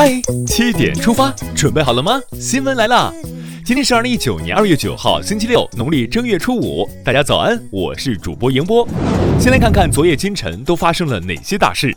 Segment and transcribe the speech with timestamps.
[0.00, 2.20] 嗨，七点出发，准备好了吗？
[2.38, 3.12] 新闻来了，
[3.64, 6.88] 今天是二零一九年二月九号，星期六，农历正月初五。
[7.04, 8.86] 大家早安，我是主播迎波。
[9.40, 11.92] 先来看看昨夜今晨都发生了哪些大事。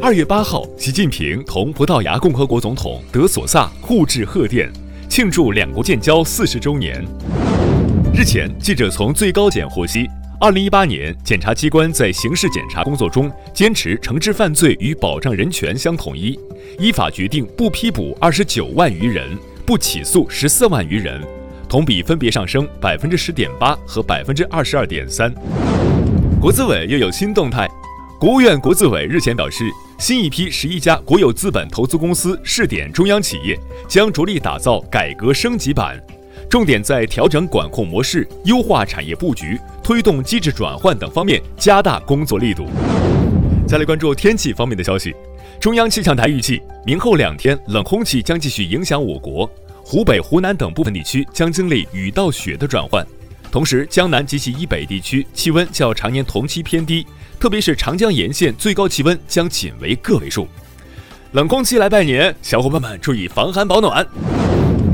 [0.00, 4.70] 二月八号，习近平同葡萄牙共和国总统德索萨互致贺电，
[5.08, 7.04] 庆祝两国建交四十周年。
[8.14, 10.08] 日前，记者从最高检获悉。
[10.42, 16.38] 二零一八年，检察机关在刑事检查工作中坚持惩治犯罪与保障人权相统一，
[16.78, 19.36] 依法决定不批捕二十九万余人，
[19.66, 21.20] 不起诉十四万余人，
[21.68, 25.30] 同比分别上升百分之十点八和百分之二十二点三。
[26.40, 27.68] 国资委又有新动态，
[28.18, 29.64] 国务院国资委日前表示，
[29.98, 33.54] 新一批十一家国有资本投资公司试点中央企业
[33.86, 36.02] 将着力打造改革升级版。
[36.48, 39.56] 重点在调整管控模式、优化产业布局、
[39.90, 42.68] 推动机制转换等方面加大工作力度。
[43.66, 45.12] 再来关注天气方面的消息，
[45.60, 49.50] 中央气象台预计，明后两天冷空气将继续影响我国，
[49.82, 53.04] 湖北、湖南等部分地区将经历雨到雪的转换，
[53.50, 57.04] 同时江南及其以北地区气温较常年同期偏低，
[57.40, 60.46] 特别是长江沿线最高气温将仅为个位数。
[61.32, 64.06] 冷空气来拜年，小伙伴们注意防寒保暖。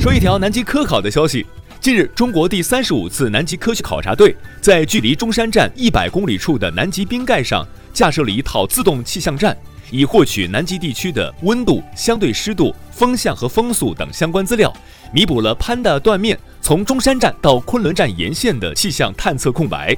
[0.00, 1.44] 说一条南极科考的消息。
[1.80, 9.56] 近日，中国第三十五次南极科学考察队在距离中山站一百公里处的南极冰盖上架设了一套自动气象站，
[9.90, 14.72] 以获取南极地区的温度、相对湿度、风向和风速等相关资料，
[15.12, 19.96] 弥补了潘的断面从中山站到昆仑站沿线的气象探测空白。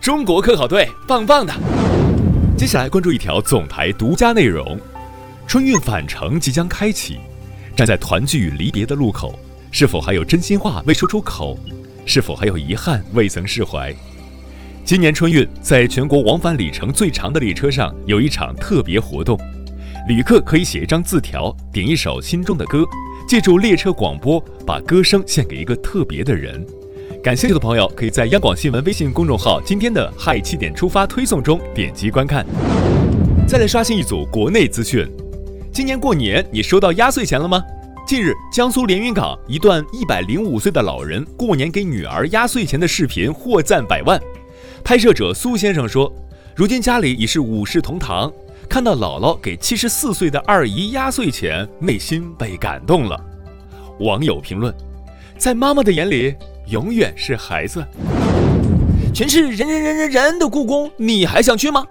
[0.00, 1.52] 中国科考队棒棒的！
[2.56, 4.78] 接下来关注一条总台独家内容：
[5.46, 7.18] 春运返程即将开启。
[7.74, 9.38] 站在团聚与离别的路口，
[9.78, 11.54] 是否还有真心话未说出口？
[12.06, 13.94] 是否还有遗憾未曾释怀？
[14.86, 19.38] 今年春运，在全国往返里程最长的列车上，有一场特别活动，
[20.08, 22.86] 旅客可以写一张字条，点一首心中的歌，
[23.28, 26.66] 借助列车广播，把歌声献给一个特别的人。
[27.22, 32.46] 感兴趣的朋友，可以在央广新闻微信公众号今天的“嗨七点出发”推送中点击观看。
[33.46, 35.06] 再来刷新一组国内资讯。
[35.70, 37.62] 今年过年，你收到压岁钱了吗？
[38.06, 44.20] 近日，江苏连云港一段一百零五岁的老人过年给女儿压岁钱的视频获赞百万。
[44.84, 46.14] 拍摄者苏先生说
[46.54, 48.32] ：“如今家里已是五世同堂，
[48.68, 53.20] 看到姥姥给七十四岁的二姨压岁钱，内心被感动了。”
[53.98, 54.72] 网友评论
[55.36, 56.32] ：“在妈妈的眼里，
[56.68, 57.84] 永远是孩子。”
[59.12, 61.84] 全是人人人人人的故宫，你还想去吗？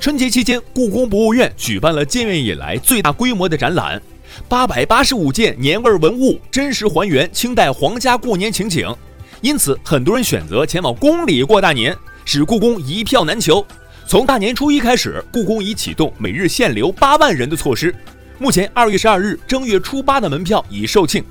[0.00, 4.00] 春节期间，故宫博物院举办了建院以来最大规模的展览，
[4.48, 8.88] 八百八十五件年味文物，真实还原清代皇家过年情景。
[9.40, 13.64] 因此，很多人选择前往宫里过大年，使故宫一票难求。
[14.06, 17.94] 从大年初一开始，故宫已启动每日限流八万人的措施。
[18.38, 21.22] 目前，二月十二日正月初八的门票已售罄，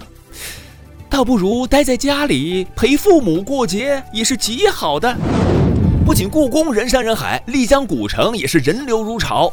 [1.10, 5.16] 倒不如待在家里陪父母过节，也是极好的。
[6.06, 9.52] 不仅故宫人山人海，丽江古城也是人流如潮。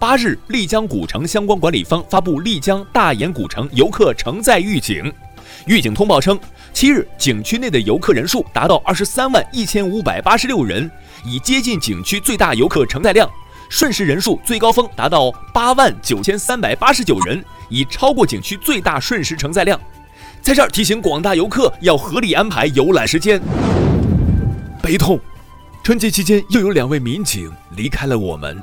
[0.00, 5.12] 八日，丽江古城相关管理方发布丽江大研古城游客承载预警。
[5.66, 6.40] 预警通报称，
[6.72, 10.90] 七日景区内的游客人数达到二十三万一千五百八十六人，
[11.22, 13.28] 已接近景区最大游客承载量。
[13.68, 19.78] 瞬时人数最高峰达到八万九千三百八十九人，已超过景区最大瞬时承载量。
[20.40, 23.38] 在这儿提醒广大游客要合理安排游览时间。
[24.82, 25.20] 悲痛。
[25.84, 28.62] 春节期间，又有两位民警离开了我们。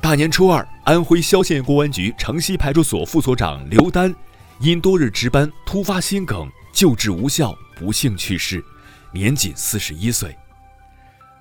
[0.00, 4.14] 大年初二，安徽萧县公安局城西派出所副所长刘丹
[4.60, 8.64] 因多日值班突发心梗，救治无效，不幸去世，
[9.12, 10.34] 年仅四十一岁。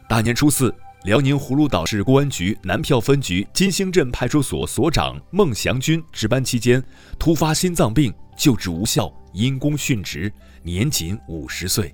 [0.09, 0.73] 大年初四，
[1.03, 6.83] 辽宁葫芦岛市公安局南票分局金星镇派出所所长孟祥军值班期间
[7.19, 10.31] 突发心脏病，救治无效，因公殉职，
[10.63, 11.93] 年仅五十岁。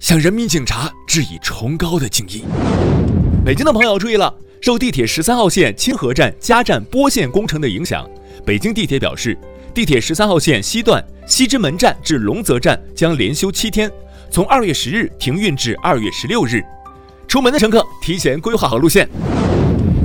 [0.00, 2.44] 向人民警察致以崇高的敬意。
[3.46, 8.04] 北京的朋友注意了，受地铁十三号线清河站加站拨线工程的影响，
[8.44, 9.38] 北京地铁表示，
[9.72, 13.88] 地铁十三号线西段西直门站至龙泽站将连休七天，
[14.32, 16.60] 从二月十日停运至二月十六日。
[17.28, 19.08] 出门的乘客提前规划好路线。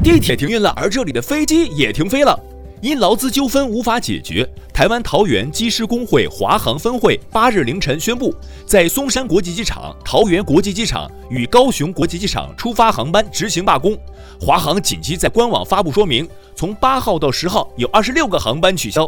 [0.03, 2.39] 地铁停运了，而这里的飞机也停飞了。
[2.81, 8.33] 因劳资纠纷无法解决，台湾桃园机师工会华航分会八日凌晨宣布，
[8.65, 13.95] 在松山国际机场、桃园国际机场与高雄国际机场出发航班执行罢工。
[14.39, 19.07] 华航紧急在官网发布说明，从八号到十号有二十六个航班取消。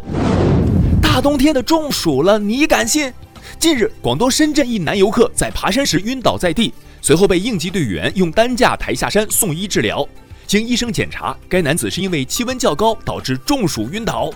[1.02, 3.12] 大冬天的中暑了，你敢信？
[3.58, 6.72] 近日，广东深圳一男游客在爬山时晕倒在地，
[7.02, 10.08] 随后被应急队员用担架抬下山送医治疗。
[10.54, 14.30] 经医生检查，该男子是因为气温较高导致中暑晕倒。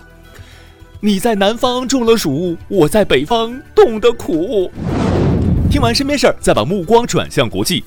[0.99, 4.71] 你在南方中了暑，我在北方冻得苦。
[5.69, 7.83] 听完身边事儿，再把目光转向国际。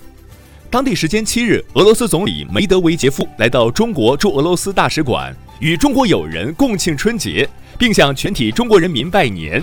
[0.71, 7.49] 当地时间七日，俄罗斯总理梅德韦杰夫来到中国驻俄罗斯大使馆，与中国友人共庆春节，
[7.81, 9.61] 并向全体中国人民拜年。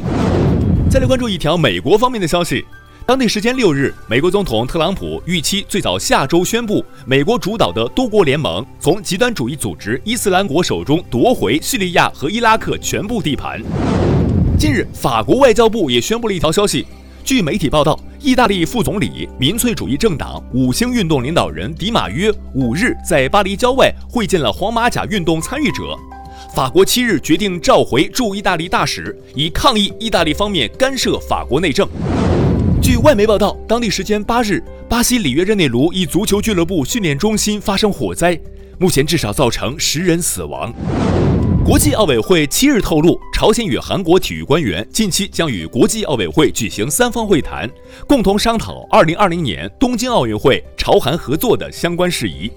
[0.89, 2.65] 再来关注一条美国方面的消息。
[3.07, 13.61] 当地时间六日，美国总统特朗普预期最早下周宣布，美国主导的多国联盟从极端主义组织伊斯兰国手中夺回叙利亚和伊拉克全部地盘。
[14.59, 16.85] 近日，法国外交部也宣布了一条消息。
[17.23, 25.97] 据媒体报道，意大利副总理、民粹主义政党五星运动领导人迪马约五日在巴黎郊外会见了黄马甲运动参与者。
[26.53, 31.87] 法国七日决定召回驻意大利大使，以抗议意大利方面干涉法国内政。
[32.81, 38.39] 据外媒报道，当地时间八日，巴西里约热内卢一足球俱乐部训练中心发生火灾，
[38.77, 40.73] 目前至少造成十人死亡。
[41.65, 47.69] 国际奥委会七日透露，朝鲜与韩国体育官员近期将与国际奥委会举行三方会谈，
[48.07, 52.51] 共同商讨二零二零年东京奥运会朝韩合作的相关事宜。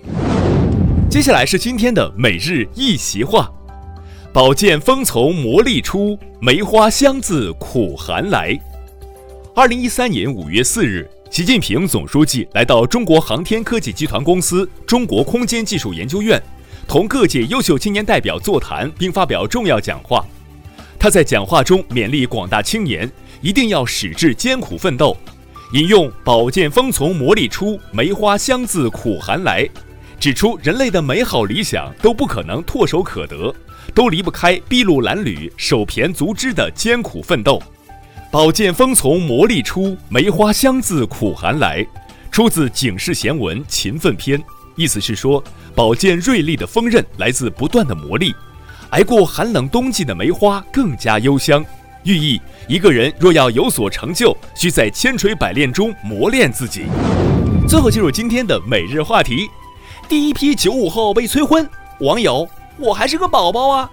[1.09, 3.51] 接下来是今天的每日一席话：
[4.33, 8.57] 宝剑锋从磨砺出，梅花香自苦寒来。
[9.53, 16.41] 二零一三年五月四日，习近平总书记来到中国航天科技集团公司中国空间技术研究院，
[16.87, 20.25] 同各界优秀青年代表座谈并发表重要讲话。
[21.01, 23.11] 他在讲话中勉励广大青年
[23.41, 25.17] 一定要矢志艰苦奋斗，
[25.73, 29.69] 引用“宝剑锋从磨砺出，梅花香自苦寒来”，
[30.21, 33.53] 指出人类的美好理想都不可能唾手可得，
[33.95, 37.61] 都离不开筚路蓝缕、手胼足肢的艰苦奋斗。
[38.31, 41.85] 宝剑锋从磨砺出，梅花香自苦寒来，
[42.31, 44.39] 出自《警世贤文·勤奋篇》。
[44.77, 45.43] 意思是说，
[45.75, 48.33] 宝剑锐利的锋刃来自不断的磨砺，
[48.91, 51.65] 挨过寒冷冬季的梅花更加幽香。
[52.05, 56.85] 寓意一个人若要有所成就，需在千锤百炼中磨练自己。
[57.69, 59.51] 最后进入今天的每日话题：
[60.09, 61.69] 第一批九五后被催婚，
[61.99, 62.49] 网友
[62.79, 63.91] 我还是个宝宝啊，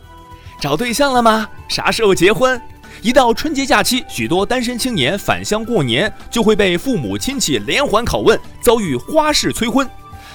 [0.62, 1.50] 找对象了吗？
[1.68, 2.62] 啥时候结婚？
[3.02, 9.88] 一到春节假期，许多单身青年返乡过年，就会被父母亲戚连环拷问，遭遇花式催婚。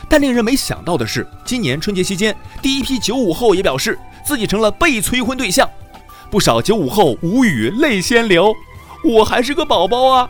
[0.08, 5.68] 但令人没想到的是，今年春节期间，第一批九五后也表示自己成了被催婚对象。
[6.30, 8.54] 不少九五后无语泪先流，
[9.04, 10.28] 我还是个宝宝啊！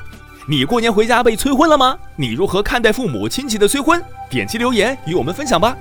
[0.48, 1.96] 你过年回家被催婚了吗？
[2.16, 4.02] 你如何看待父母亲戚的催婚？
[4.28, 5.76] 点击留言与我们分享吧。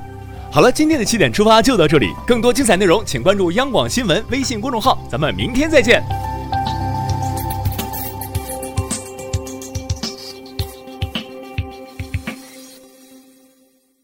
[0.52, 6.04] 好了，今天的七点出发就到这里，更多精彩内容请关注央广新闻微信公众号，咱们明天再见。